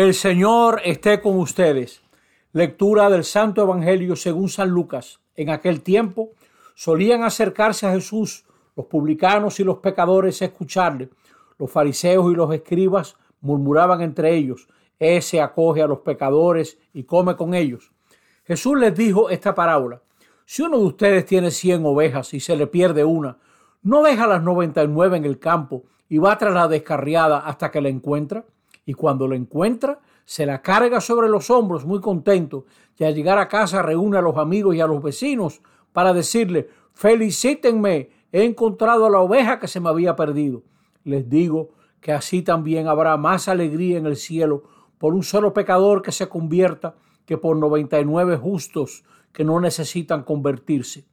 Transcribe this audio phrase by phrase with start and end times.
[0.00, 2.00] El Señor esté con ustedes.
[2.54, 5.20] Lectura del Santo Evangelio según San Lucas.
[5.36, 6.30] En aquel tiempo
[6.74, 11.10] solían acercarse a Jesús los publicanos y los pecadores a escucharle.
[11.58, 14.68] Los fariseos y los escribas murmuraban entre ellos,
[14.98, 17.92] Ese acoge a los pecadores y come con ellos.
[18.44, 20.00] Jesús les dijo esta parábola.
[20.46, 23.36] Si uno de ustedes tiene cien ovejas y se le pierde una,
[23.82, 27.70] ¿no deja las noventa y nueve en el campo y va tras la descarriada hasta
[27.70, 28.46] que la encuentra?
[28.90, 32.66] Y cuando la encuentra, se la carga sobre los hombros muy contento
[32.98, 35.62] y al llegar a casa reúne a los amigos y a los vecinos
[35.92, 40.64] para decirle, felicítenme, he encontrado a la oveja que se me había perdido.
[41.04, 44.64] Les digo que así también habrá más alegría en el cielo
[44.98, 49.60] por un solo pecador que se convierta que por noventa y nueve justos que no
[49.60, 51.04] necesitan convertirse.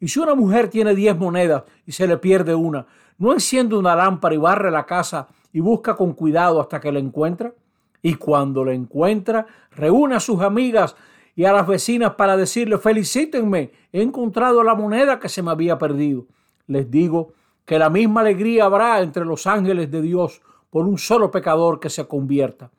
[0.00, 2.88] Y si una mujer tiene diez monedas y se le pierde una,
[3.18, 6.98] ¿no enciende una lámpara y barre la casa y busca con cuidado hasta que la
[6.98, 7.54] encuentra?
[8.02, 10.94] Y cuando la encuentra, reúne a sus amigas
[11.34, 15.78] y a las vecinas para decirle, felicítenme, he encontrado la moneda que se me había
[15.78, 16.26] perdido.
[16.66, 17.32] Les digo
[17.64, 21.88] que la misma alegría habrá entre los ángeles de Dios por un solo pecador que
[21.88, 22.70] se convierta.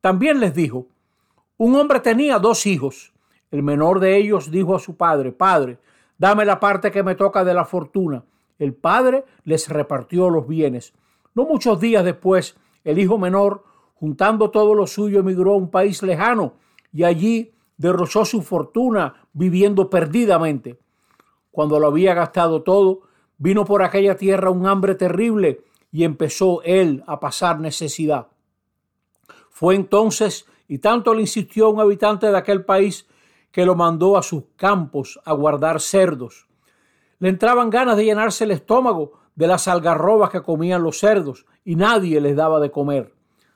[0.00, 0.88] También les dijo,
[1.58, 3.12] un hombre tenía dos hijos
[3.52, 5.78] el menor de ellos dijo a su padre, Padre,
[6.18, 8.24] dame la parte que me toca de la fortuna.
[8.58, 10.94] El padre les repartió los bienes.
[11.34, 16.02] No muchos días después, el hijo menor, juntando todo lo suyo, emigró a un país
[16.02, 16.54] lejano
[16.92, 20.78] y allí derrochó su fortuna viviendo perdidamente.
[21.50, 23.02] Cuando lo había gastado todo,
[23.38, 28.28] vino por aquella tierra un hambre terrible y empezó él a pasar necesidad.
[29.50, 33.06] Fue entonces, y tanto le insistió un habitante de aquel país,
[33.50, 36.46] que lo mandó a sus campos a guardar cerdos.
[37.18, 41.76] Le entraban ganas de llenarse el estómago de las algarrobas que comían los cerdos y
[41.76, 43.14] nadie les daba de comer.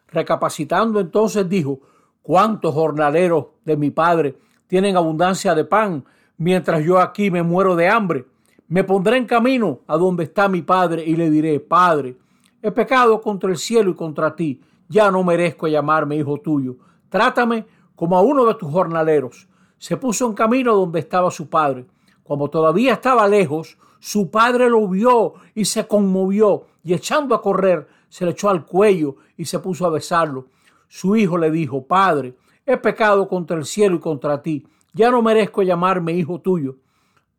[0.09, 1.81] Recapacitando entonces dijo,
[2.23, 6.05] ¿cuántos jornaleros de mi padre tienen abundancia de pan
[6.39, 8.27] mientras yo aquí me muero de hambre?
[8.69, 12.17] Me pondré en camino a donde está mi padre y le diré, Padre,
[12.63, 16.77] he pecado contra el cielo y contra ti, ya no merezco llamarme hijo tuyo,
[17.09, 17.65] trátame
[17.95, 19.49] como a uno de tus jornaleros
[19.79, 21.87] se puso en camino donde estaba su padre.
[22.25, 27.89] Como todavía estaba lejos, su padre lo vio y se conmovió y echando a correr
[28.09, 30.47] se le echó al cuello y se puso a besarlo.
[30.89, 32.35] Su hijo le dijo, Padre,
[32.65, 36.77] he pecado contra el cielo y contra ti, ya no merezco llamarme hijo tuyo.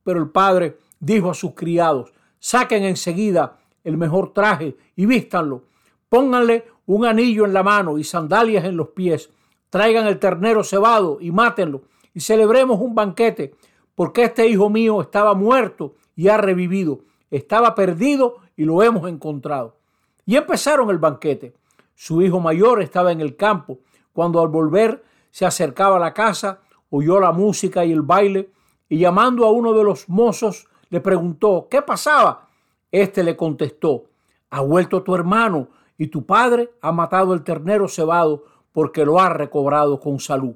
[0.04, 5.64] Pero el padre dijo a sus criados, saquen enseguida el mejor traje y vístanlo,
[6.10, 9.30] pónganle un anillo en la mano y sandalias en los pies,
[9.70, 11.82] traigan el ternero cebado y mátenlo
[12.14, 13.56] y celebremos un banquete,
[13.96, 17.00] porque este hijo mío estaba muerto y ha revivido,
[17.32, 19.78] estaba perdido y lo hemos encontrado.
[20.26, 21.54] Y empezaron el banquete.
[21.96, 23.80] Su hijo mayor estaba en el campo.
[24.12, 28.50] Cuando al volver se acercaba a la casa, oyó la música y el baile,
[28.90, 32.50] y llamando a uno de los mozos, le preguntó, ¿qué pasaba?
[32.92, 34.06] Este le contestó,
[34.50, 35.68] ha vuelto tu hermano,
[35.98, 40.56] y tu padre ha matado el ternero cebado porque lo ha recobrado con salud.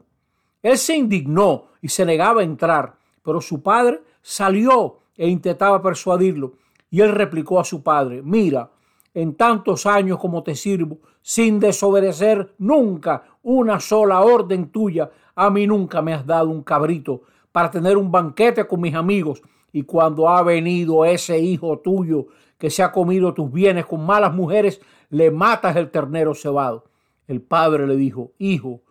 [0.64, 6.54] Él se indignó y se negaba a entrar, pero su padre salió e intentaba persuadirlo.
[6.90, 8.70] Y él replicó a su padre, mira,
[9.14, 15.68] en tantos años como te sirvo, sin desobedecer nunca una sola orden tuya, a mí
[15.68, 19.42] nunca me has dado un cabrito para tener un banquete con mis amigos.
[19.72, 24.34] Y cuando ha venido ese hijo tuyo que se ha comido tus bienes con malas
[24.34, 26.86] mujeres, le matas el ternero cebado.
[27.28, 28.82] El padre le dijo, hijo,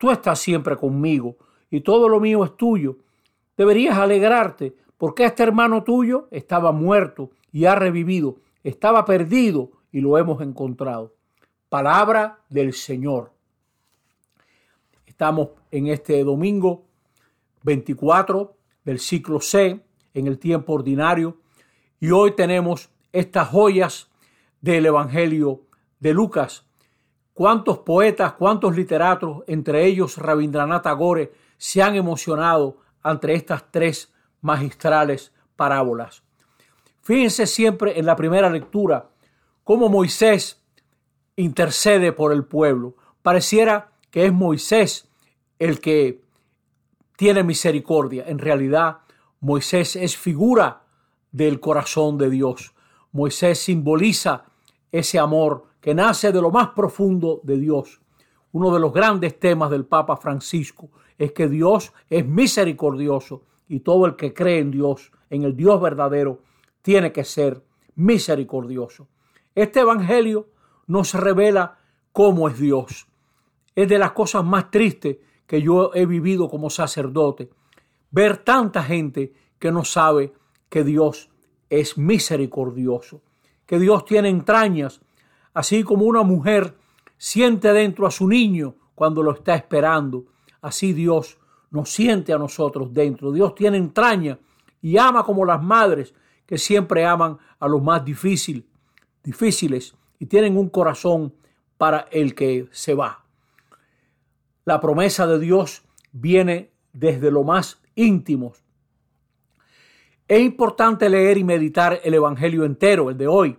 [0.00, 1.36] Tú estás siempre conmigo
[1.70, 2.96] y todo lo mío es tuyo.
[3.54, 10.18] Deberías alegrarte porque este hermano tuyo estaba muerto y ha revivido, estaba perdido y lo
[10.18, 11.14] hemos encontrado.
[11.70, 13.32] Palabra del Señor.
[15.06, 16.84] Estamos en este domingo
[17.62, 19.80] 24 del ciclo C,
[20.12, 21.38] en el tiempo ordinario,
[21.98, 24.10] y hoy tenemos estas joyas
[24.60, 25.62] del Evangelio
[25.98, 26.66] de Lucas
[27.32, 35.32] cuántos poetas, cuántos literatos, entre ellos Rabindranath Tagore, se han emocionado ante estas tres magistrales
[35.56, 36.22] parábolas.
[37.02, 39.10] Fíjense siempre en la primera lectura
[39.64, 40.62] cómo Moisés
[41.36, 42.94] intercede por el pueblo.
[43.22, 45.08] Pareciera que es Moisés
[45.58, 46.22] el que
[47.16, 48.24] tiene misericordia.
[48.26, 48.98] En realidad,
[49.40, 50.82] Moisés es figura
[51.32, 52.74] del corazón de Dios.
[53.12, 54.44] Moisés simboliza
[54.90, 58.00] ese amor que nace de lo más profundo de Dios.
[58.52, 64.04] Uno de los grandes temas del Papa Francisco es que Dios es misericordioso y todo
[64.04, 66.42] el que cree en Dios, en el Dios verdadero,
[66.82, 67.62] tiene que ser
[67.94, 69.06] misericordioso.
[69.54, 70.48] Este Evangelio
[70.88, 71.78] nos revela
[72.12, 73.06] cómo es Dios.
[73.76, 77.48] es de las cosas más tristes que yo he vivido como sacerdote.
[78.10, 80.32] Ver tanta gente que no sabe
[80.68, 81.30] que Dios
[81.68, 83.22] es misericordioso,
[83.66, 85.00] que Dios tiene entrañas,
[85.54, 86.74] así como una mujer
[87.16, 90.24] siente dentro a su niño cuando lo está esperando,
[90.60, 91.38] así Dios
[91.70, 93.32] nos siente a nosotros dentro.
[93.32, 94.38] Dios tiene entraña
[94.82, 96.14] y ama como las madres
[96.46, 98.64] que siempre aman a los más difíciles,
[100.18, 101.32] y tienen un corazón
[101.78, 103.24] para el que se va.
[104.64, 105.82] La promesa de Dios
[106.12, 108.52] viene desde lo más íntimo.
[110.26, 113.58] Es importante leer y meditar el Evangelio entero, el de hoy.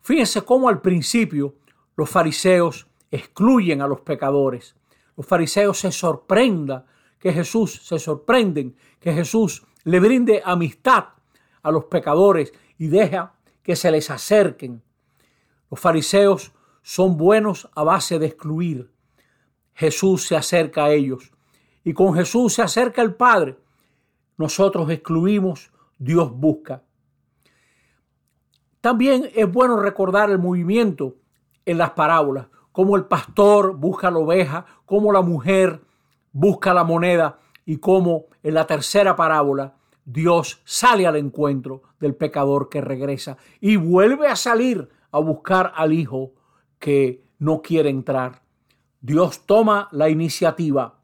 [0.00, 1.56] Fíjense cómo al principio
[1.96, 4.76] los fariseos excluyen a los pecadores.
[5.16, 6.84] Los fariseos se sorprendan
[7.20, 11.04] que Jesús, se sorprenden que Jesús le brinde amistad
[11.62, 14.82] a los pecadores y deja que se les acerquen.
[15.70, 16.52] Los fariseos
[16.82, 18.90] son buenos a base de excluir.
[19.74, 21.30] Jesús se acerca a ellos
[21.84, 23.58] y con Jesús se acerca el Padre.
[24.36, 26.82] Nosotros excluimos, Dios busca.
[28.80, 31.16] También es bueno recordar el movimiento
[31.66, 35.82] en las parábolas, como el pastor busca la oveja, como la mujer
[36.32, 39.74] busca la moneda y como en la tercera parábola
[40.04, 45.92] Dios sale al encuentro del pecador que regresa y vuelve a salir a buscar al
[45.92, 46.32] hijo
[46.78, 48.42] que no quiere entrar.
[49.00, 51.00] Dios toma la iniciativa.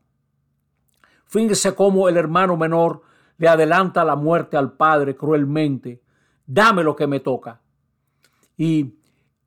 [1.26, 3.02] Fíjese cómo el hermano menor
[3.38, 6.02] le adelanta la muerte al padre cruelmente.
[6.46, 7.60] Dame lo que me toca.
[8.56, 8.94] Y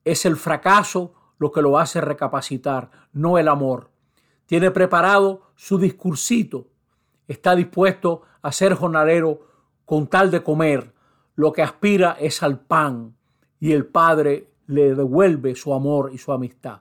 [0.04, 3.92] es el fracaso lo que lo hace recapacitar, no el amor.
[4.50, 6.66] Tiene preparado su discursito.
[7.28, 9.46] Está dispuesto a ser jornalero
[9.86, 10.92] con tal de comer.
[11.36, 13.16] Lo que aspira es al pan
[13.60, 16.80] y el padre le devuelve su amor y su amistad.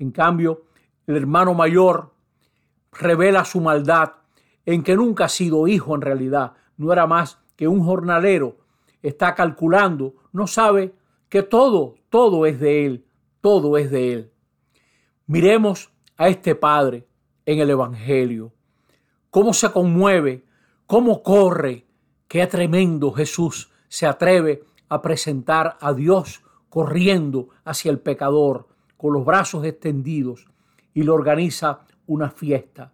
[0.00, 0.64] En cambio,
[1.06, 2.12] el hermano mayor
[2.90, 4.14] revela su maldad
[4.64, 8.56] en que nunca ha sido hijo en realidad, no era más que un jornalero,
[9.00, 10.92] está calculando, no sabe
[11.28, 13.06] que todo, todo es de él,
[13.40, 14.32] todo es de Él.
[15.28, 17.06] Miremos a este Padre
[17.44, 18.52] en el Evangelio,
[19.30, 20.44] cómo se conmueve,
[20.86, 21.86] cómo corre,
[22.28, 28.66] qué tremendo Jesús se atreve a presentar a Dios corriendo hacia el pecador
[28.96, 30.46] con los brazos extendidos
[30.94, 32.92] y le organiza una fiesta.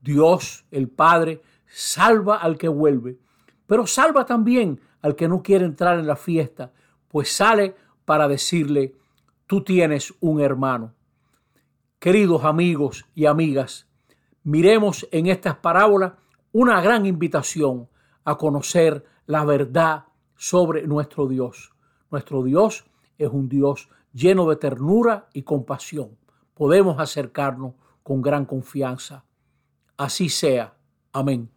[0.00, 3.18] Dios, el Padre, salva al que vuelve,
[3.66, 6.72] pero salva también al que no quiere entrar en la fiesta,
[7.08, 8.94] pues sale para decirle,
[9.46, 10.94] tú tienes un hermano.
[12.04, 13.88] Queridos amigos y amigas,
[14.42, 16.12] miremos en estas parábolas
[16.52, 17.88] una gran invitación
[18.26, 20.04] a conocer la verdad
[20.36, 21.72] sobre nuestro Dios.
[22.10, 22.84] Nuestro Dios
[23.16, 26.18] es un Dios lleno de ternura y compasión.
[26.52, 27.72] Podemos acercarnos
[28.02, 29.24] con gran confianza.
[29.96, 30.74] Así sea.
[31.10, 31.53] Amén.